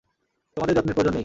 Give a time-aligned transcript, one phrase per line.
[0.57, 1.19] তোমাদের যত্নের প্রয়োজন নেই।